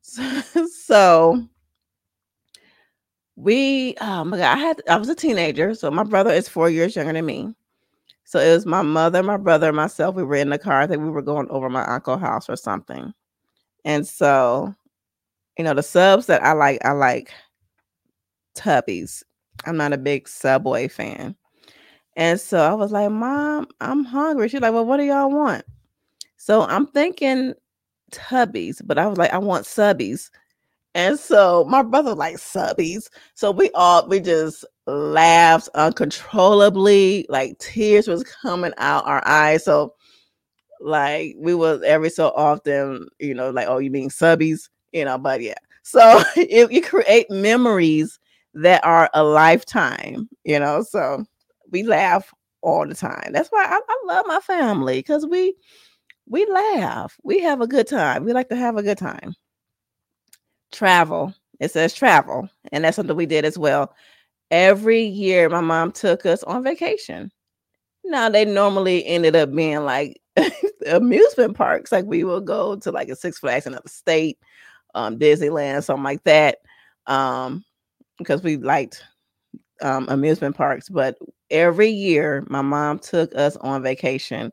[0.01, 0.41] So,
[0.85, 1.47] so
[3.35, 6.69] we oh my god, I had I was a teenager, so my brother is four
[6.69, 7.55] years younger than me.
[8.25, 10.15] So it was my mother, my brother, myself.
[10.15, 10.81] We were in the car.
[10.81, 13.11] I think we were going over my uncle's house or something.
[13.85, 14.75] And so,
[15.57, 17.31] you know, the subs that I like, I like
[18.59, 19.23] Tubbies.
[19.65, 21.35] I'm not a big Subway fan.
[22.15, 24.49] And so I was like, Mom, I'm hungry.
[24.49, 25.63] She's like, Well, what do y'all want?
[26.37, 27.53] So I'm thinking
[28.11, 30.29] Tubbies, but I was like, I want Subbies.
[30.95, 33.09] And so my brother like Subbies.
[33.35, 39.63] So we all we just laughed uncontrollably, like tears was coming out our eyes.
[39.63, 39.93] So
[40.81, 45.17] like we was every so often, you know, like, oh, you mean Subbies, you know,
[45.17, 45.55] but yeah.
[45.83, 48.19] So you create memories
[48.61, 50.83] that are a lifetime, you know.
[50.83, 51.25] So
[51.71, 53.31] we laugh all the time.
[53.31, 55.55] That's why I, I love my family because we
[56.27, 57.17] we laugh.
[57.23, 58.23] We have a good time.
[58.23, 59.33] We like to have a good time.
[60.71, 61.33] Travel.
[61.59, 63.93] It says travel, and that's something we did as well.
[64.51, 67.31] Every year, my mom took us on vacation.
[68.05, 70.21] Now they normally ended up being like
[70.87, 71.91] amusement parks.
[71.91, 74.39] Like we will go to like a Six Flags in another state,
[74.95, 76.59] um, Disneyland, something like that.
[77.07, 77.65] Um,
[78.19, 79.03] because we liked
[79.81, 80.89] um, amusement parks.
[80.89, 81.17] But
[81.49, 84.51] every year, my mom took us on vacation,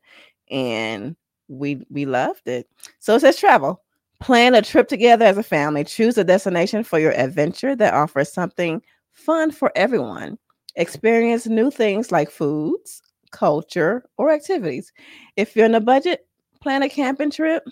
[0.50, 1.16] and
[1.48, 2.68] we we loved it.
[2.98, 3.82] So it says travel.
[4.20, 5.84] Plan a trip together as a family.
[5.84, 8.80] Choose a destination for your adventure that offers something
[9.12, 10.38] fun for everyone.
[10.76, 14.92] Experience new things like foods, culture, or activities.
[15.36, 16.26] If you're in a budget,
[16.62, 17.62] plan a camping trip.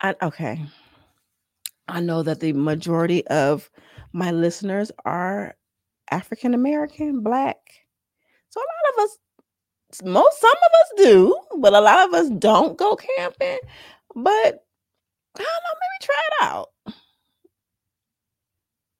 [0.00, 0.64] I, okay.
[1.90, 3.70] I know that the majority of
[4.12, 5.54] my listeners are
[6.10, 7.56] African American, Black.
[8.48, 9.18] So a lot of us,
[10.04, 13.58] most some of us do, but a lot of us don't go camping.
[14.14, 14.64] But
[15.36, 16.68] I don't know, maybe try it out.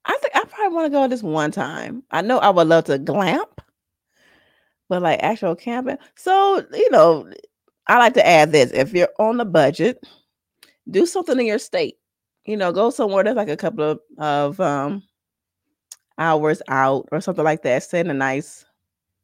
[0.04, 2.02] I think I probably want to go this one time.
[2.10, 3.60] I know I would love to glamp,
[4.88, 5.98] but like actual camping.
[6.16, 7.30] So, you know,
[7.86, 10.02] I like to add this if you're on the budget,
[10.90, 11.96] do something in your state
[12.44, 15.02] you know, go somewhere that's like a couple of, of um
[16.18, 17.82] hours out or something like that.
[17.82, 18.64] Stay in a nice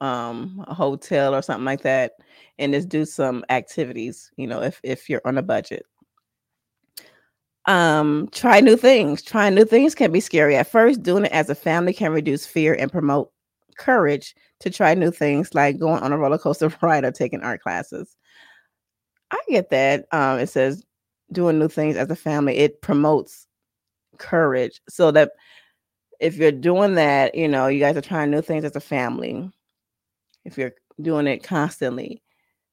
[0.00, 2.12] um hotel or something like that
[2.58, 5.84] and just do some activities, you know, if if you're on a budget.
[7.66, 9.22] Um, try new things.
[9.22, 11.02] Trying new things can be scary at first.
[11.02, 13.32] Doing it as a family can reduce fear and promote
[13.76, 17.60] courage to try new things like going on a roller coaster ride or taking art
[17.62, 18.16] classes.
[19.30, 20.06] I get that.
[20.12, 20.84] Um, it says
[21.32, 23.46] doing new things as a family, it promotes
[24.18, 24.80] courage.
[24.88, 25.32] So that
[26.20, 29.50] if you're doing that, you know, you guys are trying new things as a family.
[30.44, 32.22] If you're doing it constantly,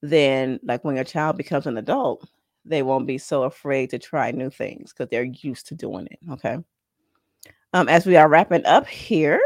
[0.01, 2.27] then like when your child becomes an adult,
[2.65, 6.19] they won't be so afraid to try new things because they're used to doing it.
[6.31, 6.57] Okay.
[7.73, 9.41] Um, as we are wrapping up here,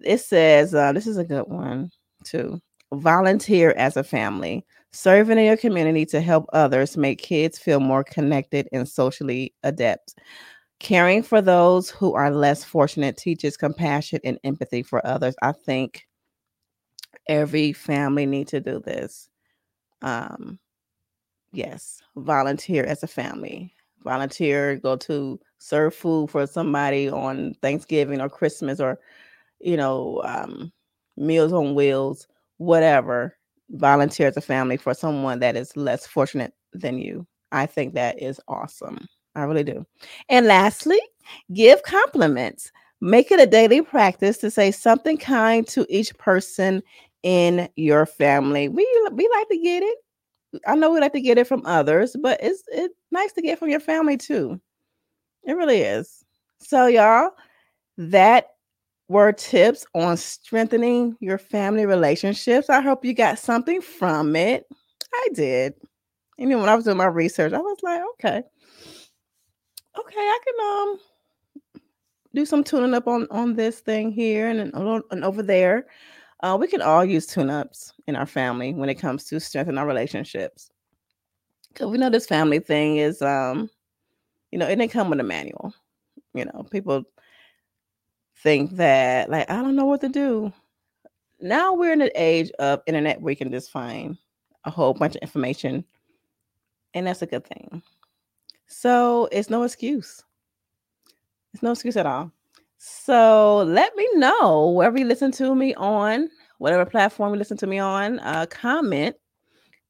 [0.00, 1.90] it says uh, this is a good one
[2.22, 2.60] too.
[2.94, 4.64] Volunteer as a family.
[4.92, 10.14] Serving in your community to help others make kids feel more connected and socially adept.
[10.78, 15.34] Caring for those who are less fortunate teaches compassion and empathy for others.
[15.42, 16.06] I think
[17.28, 19.28] every family needs to do this.
[20.02, 20.58] Um,
[21.52, 23.74] yes, volunteer as a family.
[24.04, 29.00] Volunteer, go to serve food for somebody on Thanksgiving or Christmas or,
[29.60, 30.72] you know, um,
[31.16, 32.28] Meals on Wheels,
[32.64, 33.36] whatever.
[33.70, 37.26] Volunteer as a family for someone that is less fortunate than you.
[37.50, 39.06] I think that is awesome.
[39.34, 39.84] I really do.
[40.28, 41.00] And lastly,
[41.52, 42.70] give compliments.
[43.00, 46.82] Make it a daily practice to say something kind to each person
[47.22, 48.68] in your family.
[48.68, 49.98] We we like to get it.
[50.66, 53.58] I know we like to get it from others, but it's it's nice to get
[53.58, 54.60] from your family too.
[55.44, 56.24] It really is.
[56.60, 57.30] So y'all,
[57.98, 58.53] that
[59.08, 62.70] were tips on strengthening your family relationships.
[62.70, 64.64] I hope you got something from it.
[65.12, 65.74] I did.
[66.38, 68.42] You know, when I was doing my research, I was like, okay,
[69.98, 70.98] okay, I can um
[72.34, 75.86] do some tuning up on on this thing here and and, and over there.
[76.42, 79.86] Uh, we can all use tune-ups in our family when it comes to strengthening our
[79.86, 80.70] relationships.
[81.74, 83.70] Cause we know this family thing is um,
[84.50, 85.72] you know, it didn't come with a manual.
[86.34, 87.04] You know, people
[88.44, 90.52] think that like I don't know what to do.
[91.40, 94.16] Now we're in an age of internet where you can just find
[94.64, 95.84] a whole bunch of information,
[96.94, 97.82] and that's a good thing.
[98.66, 100.22] So it's no excuse.
[101.52, 102.30] It's no excuse at all.
[102.78, 106.28] So let me know wherever you listen to me on,
[106.58, 109.16] whatever platform you listen to me on, uh, comment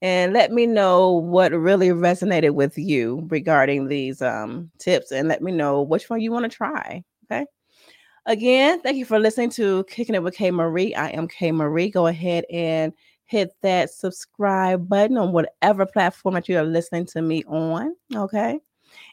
[0.00, 5.42] and let me know what really resonated with you regarding these um, tips and let
[5.42, 7.02] me know which one you want to try.
[8.26, 10.94] Again, thank you for listening to Kicking It with K Marie.
[10.94, 11.90] I am K Marie.
[11.90, 12.90] Go ahead and
[13.26, 17.94] hit that subscribe button on whatever platform that you are listening to me on.
[18.14, 18.58] Okay.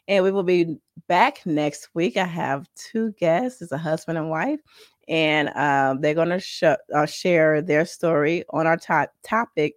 [0.08, 2.16] And we will be back next week.
[2.16, 4.60] I have two guests, it's a husband and wife,
[5.08, 9.74] and um, they're going to sh- uh, share their story on our top topic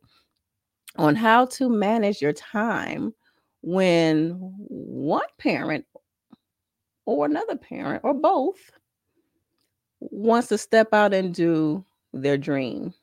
[0.95, 3.13] on how to manage your time
[3.61, 4.29] when
[4.69, 5.85] one parent
[7.05, 8.71] or another parent or both
[9.99, 11.83] wants to step out and do
[12.13, 12.93] their dream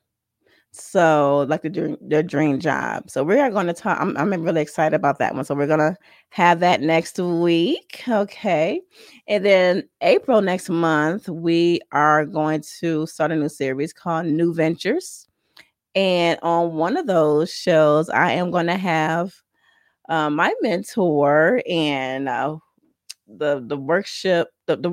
[0.75, 3.07] so like the dream, their dream job.
[3.07, 3.99] So we are going to talk.
[4.01, 5.45] I'm, I'm really excited about that one.
[5.45, 5.95] So we're going to
[6.29, 8.03] have that next week.
[8.07, 8.81] Okay.
[9.27, 14.51] And then April next month, we are going to start a new series called New
[14.51, 15.27] Ventures.
[15.93, 19.35] And on one of those shows, I am going to have
[20.09, 22.57] uh, my mentor and uh,
[23.27, 24.89] the the workshop the, the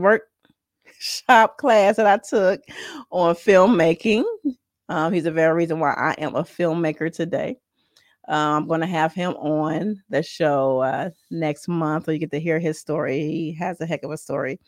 [1.01, 2.61] workshop class that I took
[3.11, 4.25] on filmmaking
[4.91, 7.57] um, he's a very reason why I am a filmmaker today.
[8.29, 12.33] Uh, I'm going to have him on the show uh, next month, so you get
[12.33, 13.21] to hear his story.
[13.21, 14.59] He has a heck of a story,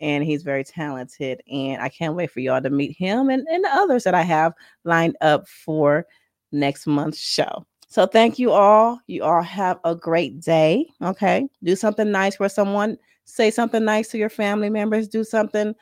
[0.00, 1.42] and he's very talented.
[1.50, 4.22] And I can't wait for y'all to meet him and, and the others that I
[4.22, 4.52] have
[4.84, 6.06] lined up for
[6.52, 7.66] next month's show.
[7.88, 9.00] So thank you all.
[9.08, 10.86] You all have a great day.
[11.02, 12.98] Okay, do something nice for someone.
[13.26, 15.08] Say something nice to your family members.
[15.08, 15.74] Do something.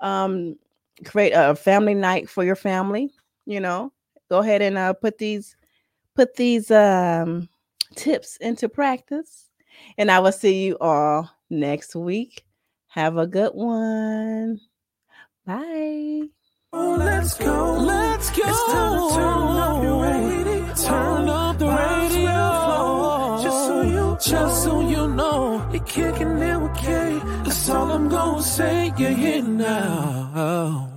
[0.00, 0.56] Um,
[1.04, 3.12] create a family night for your family
[3.46, 3.92] you know
[4.30, 5.56] go ahead and uh, put these
[6.14, 7.48] put these um
[7.96, 9.50] tips into practice
[9.98, 12.44] and i will see you all next week
[12.88, 14.60] have a good one
[15.46, 16.22] bye
[16.74, 17.74] Oh, let's go.
[17.74, 18.44] Let's go.
[18.46, 20.74] It's time to turn up your radio.
[20.74, 23.42] Turn up the radio.
[23.42, 25.31] Just so you Just so you know,
[25.70, 27.20] you're kicking it with K.
[27.44, 28.92] That's all I'm gonna say.
[28.98, 30.91] You're here now.